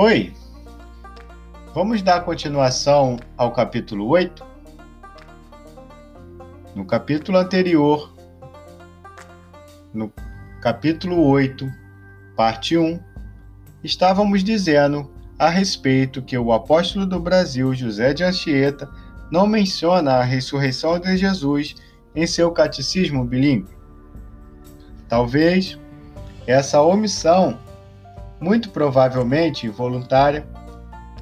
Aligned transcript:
Oi! 0.00 0.32
Vamos 1.74 2.02
dar 2.02 2.20
continuação 2.20 3.18
ao 3.36 3.50
capítulo 3.50 4.06
8? 4.06 4.46
No 6.72 6.84
capítulo 6.84 7.36
anterior, 7.36 8.14
no 9.92 10.12
capítulo 10.62 11.26
8, 11.26 11.68
parte 12.36 12.78
1, 12.78 13.00
estávamos 13.82 14.44
dizendo 14.44 15.10
a 15.36 15.48
respeito 15.48 16.22
que 16.22 16.38
o 16.38 16.52
apóstolo 16.52 17.04
do 17.04 17.18
Brasil, 17.18 17.74
José 17.74 18.14
de 18.14 18.22
Anchieta, 18.22 18.88
não 19.32 19.48
menciona 19.48 20.12
a 20.12 20.22
ressurreição 20.22 21.00
de 21.00 21.16
Jesus 21.16 21.74
em 22.14 22.24
seu 22.24 22.52
catecismo 22.52 23.24
bilíngue. 23.24 23.76
Talvez 25.08 25.76
essa 26.46 26.80
omissão, 26.80 27.58
muito 28.40 28.70
provavelmente 28.70 29.66
involuntária, 29.66 30.46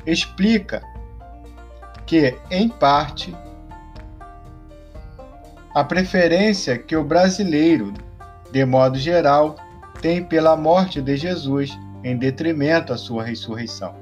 explica 0.06 0.82
que, 2.04 2.36
em 2.50 2.68
parte, 2.68 3.34
a 5.74 5.84
preferência 5.84 6.78
que 6.78 6.96
o 6.96 7.04
brasileiro, 7.04 7.92
de 8.50 8.64
modo 8.64 8.98
geral, 8.98 9.56
tem 10.00 10.22
pela 10.22 10.56
morte 10.56 11.02
de 11.02 11.16
Jesus 11.16 11.76
em 12.04 12.16
detrimento 12.16 12.92
à 12.92 12.96
sua 12.96 13.24
ressurreição. 13.24 13.94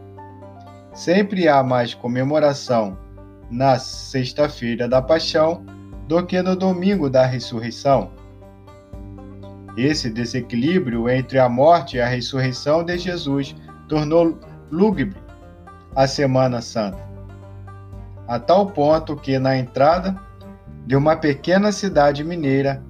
Sempre 0.93 1.49
há 1.49 1.63
mais 1.63 1.95
comemoração 1.95 2.97
na 3.51 3.79
sexta-feira 3.79 4.89
da 4.89 5.01
Paixão 5.01 5.65
do 6.07 6.25
que 6.25 6.41
no 6.43 6.55
domingo 6.55 7.09
da 7.09 7.25
ressurreição. 7.25 8.11
Esse 9.77 10.09
desequilíbrio 10.09 11.09
entre 11.09 11.39
a 11.39 11.49
morte 11.49 11.97
e 11.97 12.01
a 12.01 12.07
ressurreição 12.07 12.85
de 12.85 12.97
Jesus 12.97 13.57
tornou 13.89 14.39
lúgubre 14.71 15.17
a 15.97 16.07
Semana 16.07 16.61
Santa, 16.61 16.99
a 18.27 18.39
tal 18.39 18.67
ponto 18.67 19.17
que 19.17 19.39
na 19.39 19.57
entrada 19.57 20.17
de 20.87 20.97
uma 20.97 21.17
pequena 21.17 21.73
cidade 21.73 22.23
mineira, 22.23 22.83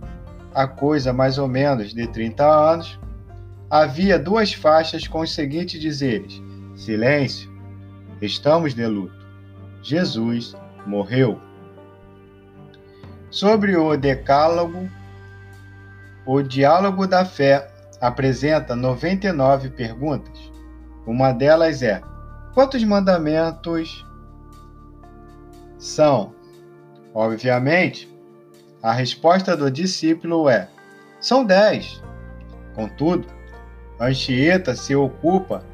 há 0.55 0.67
coisa 0.67 1.13
mais 1.13 1.39
ou 1.39 1.49
menos 1.49 1.95
de 1.95 2.07
30 2.07 2.45
anos, 2.45 2.99
havia 3.71 4.19
duas 4.19 4.53
faixas 4.53 5.07
com 5.07 5.21
os 5.21 5.35
seguintes 5.35 5.81
dizeres: 5.81 6.43
Silêncio, 6.75 7.51
estamos 8.21 8.75
de 8.75 8.87
luto. 8.87 9.25
Jesus 9.83 10.57
morreu. 10.87 11.39
Sobre 13.31 13.77
o 13.77 13.97
Decálogo, 13.97 14.89
o 16.27 16.43
Diálogo 16.43 17.07
da 17.07 17.25
Fé 17.25 17.69
apresenta 18.01 18.75
99 18.75 19.71
perguntas. 19.71 20.53
Uma 21.07 21.33
delas 21.33 21.83
é: 21.83 22.01
quantos 22.55 22.83
mandamentos 22.85 24.05
são? 25.79 26.35
Obviamente, 27.15 28.13
a 28.83 28.93
resposta 28.93 29.57
do 29.57 29.71
discípulo 29.71 30.49
é: 30.49 30.69
são 31.21 31.45
dez. 31.45 32.03
Contudo, 32.75 33.27
Anchieta 34.01 34.75
se 34.75 34.97
ocupa 34.97 35.65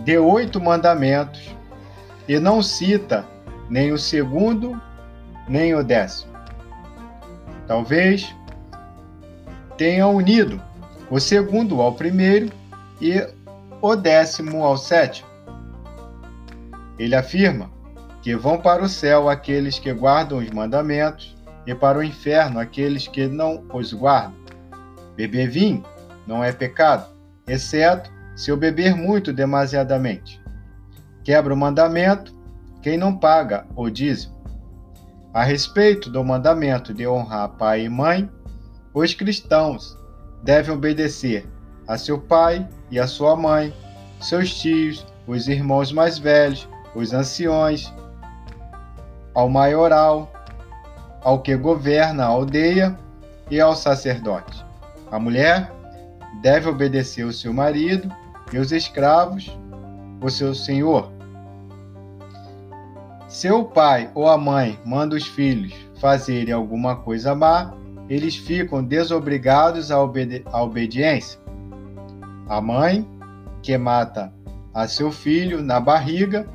de 0.00 0.18
oito 0.18 0.60
mandamentos 0.60 1.54
e 2.26 2.38
não 2.38 2.62
cita 2.62 3.24
nem 3.70 3.92
o 3.92 3.98
segundo 3.98 4.80
nem 5.48 5.74
o 5.74 5.82
décimo. 5.82 6.32
Talvez 7.66 8.34
tenha 9.78 10.06
unido 10.08 10.60
o 11.08 11.18
segundo 11.18 11.80
ao 11.80 11.94
primeiro 11.94 12.50
e 13.00 13.24
o 13.80 13.96
décimo 13.96 14.64
ao 14.64 14.76
sétimo. 14.76 15.28
Ele 16.98 17.14
afirma 17.14 17.70
que 18.20 18.34
vão 18.34 18.58
para 18.58 18.82
o 18.82 18.88
céu 18.88 19.30
aqueles 19.30 19.78
que 19.78 19.92
guardam 19.92 20.38
os 20.38 20.50
mandamentos 20.50 21.34
e 21.64 21.74
para 21.74 21.98
o 21.98 22.02
inferno 22.02 22.58
aqueles 22.58 23.06
que 23.06 23.28
não 23.28 23.64
os 23.72 23.92
guardam. 23.92 24.34
Beber 25.16 25.48
vinho 25.48 25.84
não 26.26 26.42
é 26.42 26.52
pecado, 26.52 27.06
exceto 27.46 28.10
se 28.34 28.50
o 28.50 28.56
beber 28.56 28.96
muito 28.96 29.32
demasiadamente. 29.32 30.42
Quebra 31.22 31.54
o 31.54 31.56
mandamento 31.56 32.36
quem 32.82 32.96
não 32.96 33.16
paga 33.16 33.64
o 33.76 33.88
dízimo. 33.88 34.36
A 35.32 35.44
respeito 35.44 36.10
do 36.10 36.24
mandamento 36.24 36.92
de 36.92 37.06
honrar 37.06 37.50
pai 37.50 37.84
e 37.84 37.88
mãe, 37.88 38.28
os 38.92 39.14
cristãos 39.14 39.96
devem 40.42 40.74
obedecer 40.74 41.46
a 41.86 41.96
seu 41.96 42.18
pai 42.18 42.66
e 42.90 42.98
a 42.98 43.06
sua 43.06 43.36
mãe, 43.36 43.72
seus 44.20 44.54
tios, 44.54 45.06
os 45.26 45.48
irmãos 45.48 45.92
mais 45.92 46.18
velhos, 46.18 46.68
os 46.94 47.12
anciões, 47.12 47.92
ao 49.34 49.48
maioral, 49.48 50.32
ao 51.22 51.40
que 51.40 51.56
governa 51.56 52.24
a 52.24 52.28
aldeia 52.28 52.98
e 53.50 53.60
ao 53.60 53.74
sacerdote. 53.74 54.64
A 55.10 55.18
mulher 55.18 55.72
deve 56.42 56.68
obedecer 56.68 57.24
o 57.24 57.32
seu 57.32 57.52
marido 57.52 58.10
e 58.52 58.58
os 58.58 58.72
escravos, 58.72 59.56
o 60.20 60.30
seu 60.30 60.54
senhor. 60.54 61.10
Se 63.28 63.50
o 63.50 63.64
pai 63.64 64.10
ou 64.14 64.28
a 64.28 64.38
mãe 64.38 64.78
manda 64.84 65.14
os 65.14 65.26
filhos 65.26 65.74
fazerem 66.00 66.52
alguma 66.52 66.96
coisa 66.96 67.34
má, 67.34 67.74
eles 68.08 68.36
ficam 68.36 68.82
desobrigados 68.82 69.90
à, 69.90 70.00
obedi 70.00 70.42
à 70.46 70.62
obediência. 70.62 71.38
A 72.48 72.60
mãe, 72.60 73.06
que 73.62 73.76
mata 73.76 74.32
a 74.72 74.88
seu 74.88 75.12
filho 75.12 75.62
na 75.62 75.78
barriga 75.78 76.46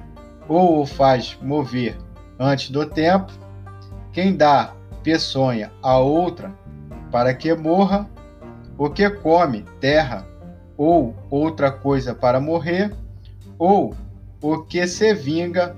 ou 0.47 0.81
o 0.81 0.86
faz 0.86 1.38
mover 1.42 1.97
antes 2.40 2.69
do 2.69 2.86
tempo, 2.86 3.31
quem 4.12 4.36
dá 4.36 4.74
peçonha 5.03 5.72
a 5.81 5.97
outra 5.97 6.53
para 7.12 7.34
que 7.34 7.53
morra, 7.53 8.09
o 8.78 8.90
que 8.90 9.09
come 9.09 9.63
terra 9.80 10.25
ou 10.78 11.16
outra 11.30 11.72
coisa 11.72 12.16
para 12.16 12.40
morrer, 12.40 12.92
ou 13.59 13.96
o 14.42 14.63
que 14.63 14.88
se 14.88 15.13
vinga 15.13 15.75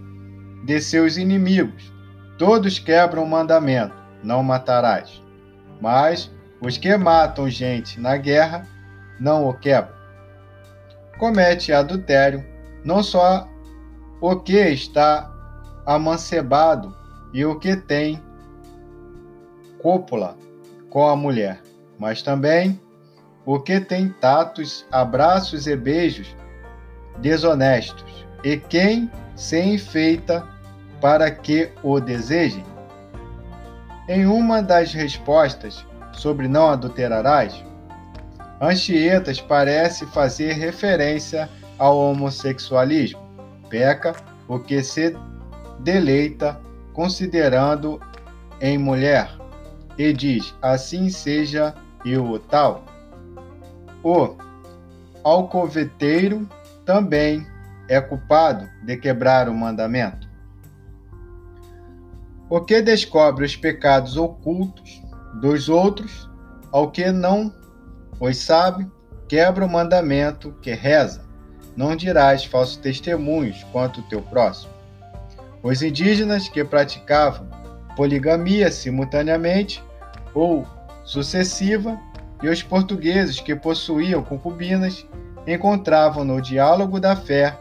de 0.64 0.80
seus 0.80 1.18
inimigos. 1.18 1.94
Todos 2.38 2.80
quebram 2.80 3.24
o 3.24 3.30
mandamento: 3.30 3.96
não 4.24 4.42
matarás. 4.42 5.22
Mas 5.82 6.32
os 6.62 6.78
que 6.78 6.96
matam 6.98 7.50
gente 7.50 8.00
na 8.00 8.18
guerra 8.18 8.68
não 9.20 9.48
o 9.48 9.54
quebram. 9.54 9.96
Comete 11.18 11.72
adultério 11.72 12.46
não 12.84 13.02
só 13.02 13.48
o 14.22 14.36
que 14.38 14.58
está 14.58 15.32
amancebado 15.86 16.96
e 17.34 17.46
o 17.46 17.60
que 17.60 17.76
tem 17.76 18.22
cópula 19.82 20.36
com 20.90 21.08
a 21.08 21.16
mulher, 21.16 21.62
mas 22.00 22.22
também 22.22 22.80
o 23.46 23.60
que 23.60 23.80
tem 23.80 24.10
tatos, 24.10 24.86
abraços 24.92 25.68
e 25.68 25.76
beijos 25.76 26.36
desonestos, 27.20 28.26
e 28.44 28.58
quem 28.58 29.10
se 29.36 29.60
enfeita 29.60 30.48
para 31.00 31.30
que 31.30 31.72
o 31.84 32.00
desejem? 32.00 32.66
Em 34.08 34.28
uma 34.28 34.62
das 34.62 34.94
respostas 34.94 35.84
sobre 36.14 36.48
não 36.48 36.70
adulterarás, 36.70 37.64
Anchietas 38.62 39.42
parece 39.42 40.06
fazer 40.06 40.54
referência 40.54 41.50
ao 41.80 41.98
homossexualismo. 41.98 43.20
Peca 43.68 44.16
o 44.48 44.60
que 44.60 44.84
se 44.84 45.18
deleita 45.80 46.62
considerando 46.94 48.00
em 48.62 48.78
mulher, 48.78 49.30
e 49.98 50.14
diz: 50.14 50.54
assim 50.62 51.10
seja 51.10 51.74
eu 52.06 52.26
o 52.26 52.38
tal. 52.38 52.86
O 54.04 54.36
alcoveteiro 55.24 56.48
também 56.86 57.46
é 57.90 58.00
culpado 58.00 58.70
de 58.84 58.98
quebrar 58.98 59.50
o 59.50 59.54
mandamento 59.54 60.25
o 62.50 62.62
que 62.62 62.82
descobre 62.82 63.46
os 63.46 63.56
pecados 63.56 64.18
ocultos 64.18 65.02
dos 65.42 65.70
outros, 65.70 66.30
ao 66.72 66.92
que 66.92 67.12
não 67.12 67.54
os 68.20 68.38
sabe, 68.38 68.90
quebra 69.28 69.66
o 69.66 69.70
mandamento 69.70 70.54
que 70.62 70.72
reza: 70.74 71.26
não 71.76 71.96
dirás 71.96 72.46
falsos 72.46 72.78
testemunhos 72.78 73.64
quanto 73.72 74.00
o 74.02 74.04
teu 74.04 74.22
próximo. 74.22 74.74
Os 75.64 75.82
indígenas 75.82 76.48
que 76.48 76.64
praticavam 76.64 77.48
poligamia 77.96 78.72
simultaneamente 78.72 79.84
ou 80.34 80.68
sucessiva 81.04 82.00
e 82.44 82.50
os 82.50 82.62
portugueses 82.62 83.40
que 83.40 83.56
possuíam 83.56 84.22
concubinas 84.22 85.06
encontravam 85.48 86.24
no 86.24 86.42
diálogo 86.42 87.00
da 87.00 87.16
fé 87.16 87.58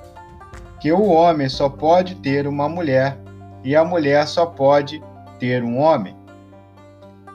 que 0.81 0.93
o 0.93 1.05
homem 1.05 1.49
só 1.49 1.69
pode 1.69 2.17
ter 2.17 2.47
uma 2.47 2.69
mulher 2.69 3.17
e 3.65 3.75
a 3.75 3.85
mulher 3.85 4.29
só 4.29 4.45
pode 4.45 5.03
ter 5.41 5.65
um 5.65 5.79
homem, 5.79 6.15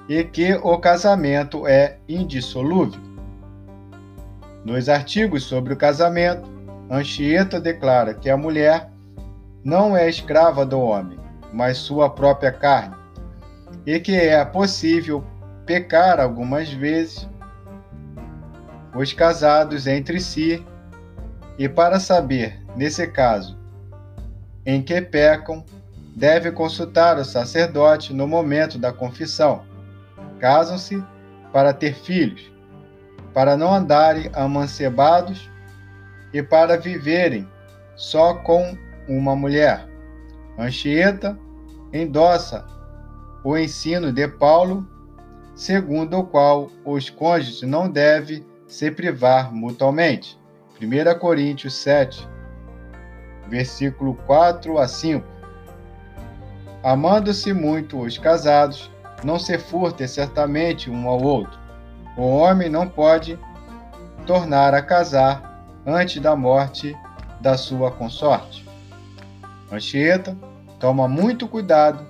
e 0.07 0.23
que 0.23 0.53
o 0.63 0.77
casamento 0.77 1.67
é 1.67 1.97
indissolúvel. 2.07 3.01
Nos 4.63 4.87
artigos 4.87 5.43
sobre 5.43 5.73
o 5.73 5.77
casamento, 5.77 6.49
Anchieta 6.89 7.59
declara 7.59 8.13
que 8.13 8.29
a 8.29 8.37
mulher 8.37 8.89
não 9.63 9.97
é 9.97 10.07
escrava 10.07 10.65
do 10.65 10.79
homem, 10.79 11.19
mas 11.51 11.77
sua 11.77 12.09
própria 12.09 12.51
carne, 12.51 12.95
e 13.85 13.99
que 13.99 14.15
é 14.15 14.43
possível 14.45 15.23
pecar 15.65 16.19
algumas 16.19 16.71
vezes 16.71 17.27
os 18.95 19.13
casados 19.13 19.87
entre 19.87 20.19
si, 20.19 20.65
e 21.57 21.67
para 21.67 21.99
saber, 21.99 22.59
nesse 22.75 23.05
caso, 23.07 23.57
em 24.65 24.81
que 24.81 24.99
pecam, 25.01 25.63
deve 26.15 26.51
consultar 26.51 27.17
o 27.17 27.25
sacerdote 27.25 28.13
no 28.13 28.27
momento 28.27 28.77
da 28.77 28.91
confissão. 28.91 29.63
Casam-se 30.39 31.03
para 31.51 31.73
ter 31.73 31.93
filhos, 31.93 32.51
para 33.33 33.57
não 33.57 33.73
andarem 33.73 34.29
amancebados 34.33 35.49
e 36.33 36.41
para 36.43 36.77
viverem 36.77 37.47
só 37.95 38.35
com 38.35 38.77
uma 39.07 39.35
mulher. 39.35 39.87
Anchieta 40.57 41.37
endossa 41.91 42.65
o 43.43 43.57
ensino 43.57 44.11
de 44.11 44.27
Paulo, 44.27 44.87
segundo 45.55 46.19
o 46.19 46.23
qual 46.25 46.69
os 46.85 47.09
cônjuges 47.09 47.61
não 47.63 47.89
devem 47.89 48.45
se 48.67 48.91
privar 48.91 49.53
mutuamente. 49.53 50.39
1 50.81 51.19
Coríntios 51.19 51.73
7, 51.75 52.27
versículo 53.49 54.15
4 54.25 54.77
a 54.77 54.87
5. 54.87 55.38
Amando-se 56.83 57.51
muito 57.53 57.99
os 57.99 58.17
casados, 58.17 58.89
não 59.23 59.37
se 59.37 59.57
furtem 59.57 60.07
certamente 60.07 60.89
um 60.89 61.07
ao 61.09 61.21
outro. 61.21 61.59
O 62.15 62.23
homem 62.23 62.69
não 62.69 62.87
pode 62.87 63.37
tornar 64.25 64.73
a 64.73 64.81
casar 64.81 65.63
antes 65.85 66.21
da 66.21 66.35
morte 66.35 66.95
da 67.41 67.57
sua 67.57 67.91
consorte. 67.91 68.65
Anchieta 69.71 70.37
toma 70.79 71.07
muito 71.07 71.47
cuidado 71.47 72.05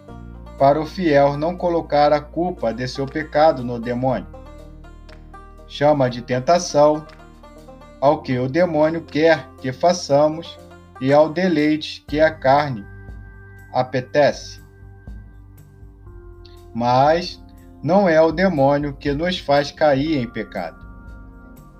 para 0.57 0.79
o 0.79 0.85
fiel 0.85 1.37
não 1.37 1.55
colocar 1.55 2.11
a 2.13 2.21
culpa 2.21 2.73
de 2.73 2.87
seu 2.87 3.05
pecado 3.05 3.63
no 3.63 3.79
demônio. 3.79 4.27
Chama 5.67 6.09
de 6.09 6.21
tentação 6.21 7.05
ao 7.99 8.21
que 8.21 8.37
o 8.37 8.47
demônio 8.47 9.01
quer 9.01 9.47
que 9.61 9.71
façamos 9.71 10.57
e 11.01 11.13
ao 11.13 11.29
deleite 11.29 12.03
que 12.07 12.19
a 12.19 12.31
carne 12.31 12.85
apetece. 13.73 14.61
Mas 16.73 17.41
não 17.81 18.07
é 18.07 18.21
o 18.21 18.31
demônio 18.31 18.93
que 18.93 19.11
nos 19.13 19.39
faz 19.39 19.71
cair 19.71 20.17
em 20.17 20.27
pecado. 20.27 20.77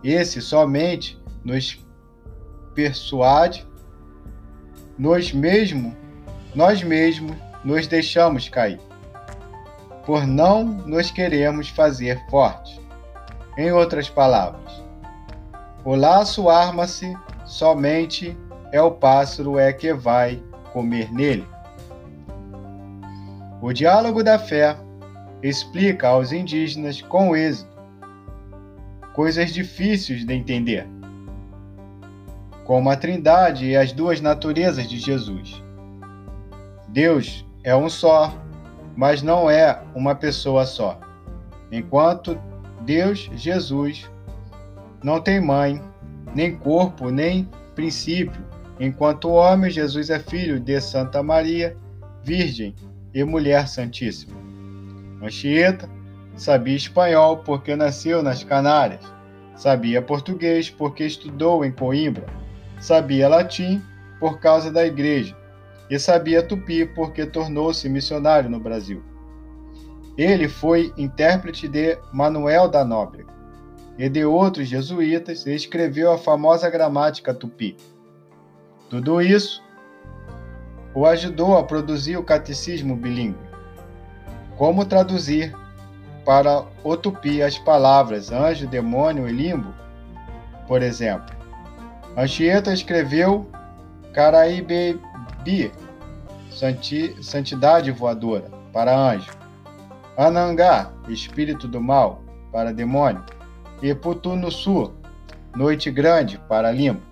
Esse 0.04 0.42
somente 0.42 1.22
nos 1.44 1.86
persuade, 2.74 3.68
nós 4.98 5.34
mesmo, 5.34 5.96
nós 6.56 6.82
mesmos 6.82 7.36
nos 7.64 7.88
deixamos 7.88 8.48
cair, 8.48 8.80
por 10.06 10.26
não 10.26 10.64
nos 10.64 11.12
queremos 11.12 11.70
fazer 11.70 12.24
fortes. 12.30 12.80
Em 13.58 13.72
outras 13.72 14.10
palavras, 14.10 14.82
o 15.84 15.96
laço 15.96 16.50
arma-se 16.50 17.14
somente 17.46 18.38
é 18.72 18.82
o 18.82 18.92
pássaro 18.92 19.58
é 19.60 19.74
que 19.74 19.94
vai 19.94 20.42
comer 20.72 21.12
nele. 21.12 21.46
O 23.62 23.74
diálogo 23.74 24.24
da 24.24 24.40
fé 24.40 24.78
explica 25.44 26.08
aos 26.08 26.32
indígenas 26.32 27.02
com 27.02 27.36
êxito 27.36 27.68
coisas 29.14 29.52
difíceis 29.52 30.26
de 30.26 30.34
entender, 30.34 30.88
como 32.64 32.90
a 32.90 32.96
Trindade 32.96 33.66
e 33.66 33.76
as 33.76 33.92
duas 33.92 34.22
naturezas 34.22 34.88
de 34.88 34.98
Jesus. 34.98 35.62
Deus 36.88 37.46
é 37.62 37.76
um 37.76 37.90
só, 37.90 38.34
mas 38.96 39.22
não 39.22 39.50
é 39.50 39.82
uma 39.94 40.16
pessoa 40.16 40.66
só. 40.66 40.98
Enquanto 41.70 42.40
Deus, 42.86 43.30
Jesus, 43.36 44.10
não 45.04 45.20
tem 45.20 45.42
mãe, 45.42 45.82
nem 46.34 46.56
corpo, 46.56 47.10
nem 47.10 47.50
princípio, 47.76 48.42
enquanto 48.80 49.32
homem, 49.32 49.70
Jesus 49.70 50.10
é 50.10 50.18
filho 50.18 50.62
de 50.62 50.80
Santa 50.80 51.22
Maria, 51.22 51.76
Virgem 52.24 52.74
e 53.14 53.24
Mulher 53.24 53.68
Santíssima. 53.68 54.38
Anchieta 55.22 55.90
sabia 56.36 56.76
espanhol 56.76 57.38
porque 57.38 57.76
nasceu 57.76 58.24
nas 58.24 58.44
Canárias, 58.44 59.04
sabia 59.56 60.02
português 60.02 60.70
porque 60.70 61.06
estudou 61.06 61.66
em 61.66 61.72
Coimbra, 61.72 62.26
sabia 62.80 63.28
latim 63.28 63.82
por 64.20 64.40
causa 64.40 64.72
da 64.72 64.86
igreja 64.86 65.36
e 65.90 65.98
sabia 65.98 66.44
tupi 66.44 66.86
porque 66.86 67.26
tornou-se 67.26 67.90
missionário 67.90 68.50
no 68.50 68.60
Brasil. 68.60 69.04
Ele 70.18 70.48
foi 70.48 70.94
intérprete 70.98 71.68
de 71.68 71.98
Manuel 72.14 72.68
da 72.68 72.84
Nóbrega 72.84 73.34
e 73.98 74.08
de 74.08 74.24
outros 74.24 74.68
jesuítas 74.68 75.46
e 75.46 75.54
escreveu 75.54 76.12
a 76.12 76.18
famosa 76.18 76.70
gramática 76.70 77.34
tupi. 77.34 77.76
Tudo 78.90 79.22
isso 79.22 79.62
o 80.94 81.06
ajudou 81.06 81.58
a 81.58 81.64
produzir 81.64 82.18
o 82.18 82.24
catecismo 82.24 82.96
bilíngue. 82.96 83.50
Como 84.58 84.86
traduzir 84.86 85.56
para 86.26 86.64
o 86.84 86.98
tupi 86.98 87.42
as 87.42 87.58
palavras 87.58 88.32
anjo, 88.32 88.68
demônio 88.68 89.28
e 89.28 89.32
limbo? 89.32 89.74
Por 90.68 90.82
exemplo, 90.82 91.34
Anchieta 92.18 92.74
escreveu 92.74 93.50
Caraibebi, 94.14 95.72
santidade 97.22 97.92
voadora, 97.92 98.50
para 98.74 98.96
anjo. 98.96 99.32
Anangá, 100.18 100.92
espírito 101.08 101.68
do 101.68 101.80
mal, 101.80 102.22
para 102.52 102.74
demônio. 102.74 103.24
E 103.82 103.96
Putunusu, 103.96 104.94
noite 105.56 105.90
grande, 105.90 106.38
para 106.50 106.72
limbo. 106.72 107.09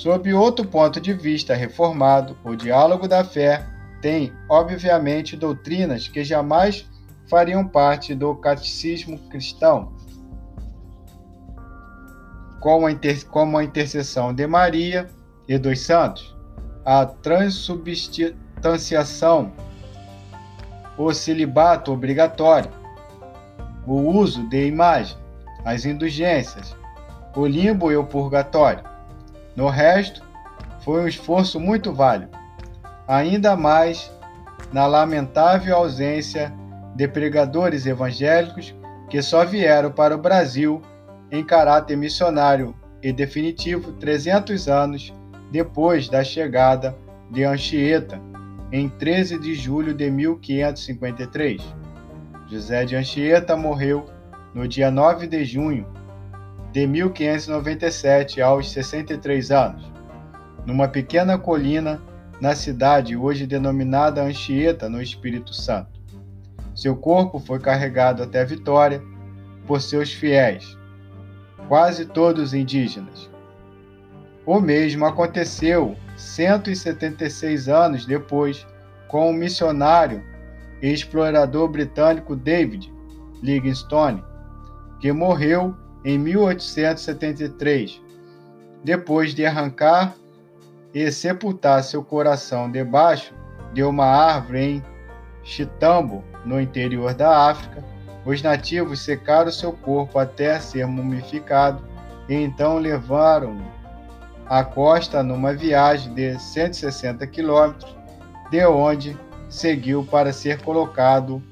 Sob 0.00 0.32
outro 0.32 0.66
ponto 0.66 0.98
de 0.98 1.12
vista 1.12 1.54
reformado, 1.54 2.34
o 2.42 2.56
diálogo 2.56 3.06
da 3.06 3.22
fé 3.22 3.66
tem, 4.00 4.32
obviamente, 4.48 5.36
doutrinas 5.36 6.08
que 6.08 6.24
jamais 6.24 6.88
fariam 7.28 7.68
parte 7.68 8.14
do 8.14 8.34
catecismo 8.34 9.18
cristão, 9.28 9.92
como 12.60 12.86
a, 12.86 12.92
inter, 12.92 13.26
como 13.26 13.58
a 13.58 13.64
intercessão 13.64 14.32
de 14.32 14.46
Maria 14.46 15.06
e 15.46 15.58
dos 15.58 15.80
santos, 15.80 16.34
a 16.82 17.04
transubstanciação, 17.04 19.52
o 20.96 21.12
celibato 21.12 21.92
obrigatório, 21.92 22.70
o 23.86 23.96
uso 23.96 24.48
de 24.48 24.66
imagem, 24.66 25.18
as 25.62 25.84
indulgências, 25.84 26.74
o 27.36 27.44
limbo 27.44 27.92
e 27.92 27.98
o 27.98 28.06
purgatório. 28.06 28.88
No 29.60 29.68
resto, 29.68 30.22
foi 30.82 31.02
um 31.02 31.06
esforço 31.06 31.60
muito 31.60 31.92
válido, 31.92 32.32
ainda 33.06 33.54
mais 33.54 34.10
na 34.72 34.86
lamentável 34.86 35.76
ausência 35.76 36.50
de 36.96 37.06
pregadores 37.06 37.84
evangélicos 37.84 38.74
que 39.10 39.20
só 39.20 39.44
vieram 39.44 39.92
para 39.92 40.14
o 40.14 40.18
Brasil 40.18 40.80
em 41.30 41.44
caráter 41.44 41.94
missionário 41.94 42.74
e 43.02 43.12
definitivo 43.12 43.92
300 43.92 44.66
anos 44.66 45.14
depois 45.52 46.08
da 46.08 46.24
chegada 46.24 46.96
de 47.30 47.44
Anchieta, 47.44 48.18
em 48.72 48.88
13 48.88 49.38
de 49.38 49.54
julho 49.54 49.92
de 49.92 50.10
1553. 50.10 51.60
José 52.48 52.86
de 52.86 52.96
Anchieta 52.96 53.54
morreu 53.54 54.06
no 54.54 54.66
dia 54.66 54.90
9 54.90 55.26
de 55.26 55.44
junho 55.44 55.86
de 56.72 56.86
1597 56.86 58.40
aos 58.40 58.70
63 58.70 59.50
anos, 59.50 59.90
numa 60.64 60.86
pequena 60.86 61.36
colina 61.36 62.00
na 62.40 62.54
cidade 62.54 63.16
hoje 63.16 63.46
denominada 63.46 64.22
Anchieta, 64.22 64.88
no 64.88 65.02
Espírito 65.02 65.52
Santo. 65.52 66.00
Seu 66.74 66.96
corpo 66.96 67.38
foi 67.38 67.58
carregado 67.58 68.22
até 68.22 68.44
Vitória 68.44 69.02
por 69.66 69.80
seus 69.80 70.12
fiéis, 70.12 70.76
quase 71.68 72.06
todos 72.06 72.54
indígenas. 72.54 73.28
O 74.46 74.58
mesmo 74.58 75.04
aconteceu 75.04 75.96
176 76.16 77.68
anos 77.68 78.06
depois 78.06 78.66
com 79.08 79.28
o 79.28 79.34
missionário 79.34 80.22
e 80.80 80.90
explorador 80.90 81.68
britânico 81.68 82.34
David 82.34 82.92
Livingstone, 83.42 84.24
que 85.00 85.12
morreu 85.12 85.74
em 86.04 86.18
1873, 86.18 88.00
depois 88.82 89.34
de 89.34 89.44
arrancar 89.44 90.14
e 90.94 91.10
sepultar 91.12 91.82
seu 91.84 92.02
coração 92.02 92.70
debaixo 92.70 93.34
de 93.72 93.82
uma 93.82 94.06
árvore 94.06 94.60
em 94.60 94.84
Chitambo, 95.42 96.24
no 96.44 96.60
interior 96.60 97.14
da 97.14 97.50
África, 97.50 97.84
os 98.24 98.42
nativos 98.42 99.00
secaram 99.00 99.50
seu 99.50 99.72
corpo 99.72 100.18
até 100.18 100.58
ser 100.58 100.86
mumificado 100.86 101.82
e 102.28 102.34
então 102.34 102.78
levaram-no 102.78 103.80
a 104.46 104.64
costa 104.64 105.22
numa 105.22 105.54
viagem 105.54 106.12
de 106.12 106.38
160 106.38 107.26
quilômetros, 107.28 107.96
de 108.50 108.64
onde 108.66 109.16
seguiu 109.48 110.04
para 110.04 110.32
ser 110.32 110.60
colocado 110.62 111.42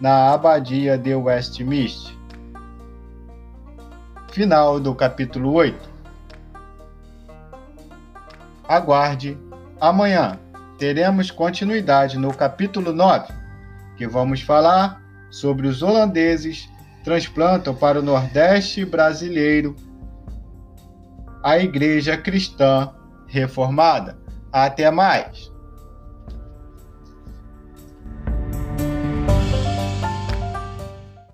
na 0.00 0.32
abadia 0.32 0.98
de 0.98 1.14
Westminster. 1.14 2.19
Final 4.32 4.78
do 4.78 4.94
capítulo 4.94 5.52
8. 5.54 5.90
Aguarde 8.68 9.36
amanhã. 9.80 10.38
Teremos 10.78 11.32
continuidade 11.32 12.16
no 12.16 12.32
capítulo 12.32 12.92
9, 12.92 13.34
que 13.96 14.06
vamos 14.06 14.40
falar 14.40 15.02
sobre 15.30 15.66
os 15.66 15.82
holandeses 15.82 16.70
transplantam 17.02 17.74
para 17.74 17.98
o 17.98 18.02
Nordeste 18.02 18.84
brasileiro 18.84 19.74
a 21.42 21.58
Igreja 21.58 22.16
Cristã 22.16 22.94
Reformada. 23.26 24.16
Até 24.52 24.90
mais! 24.90 25.50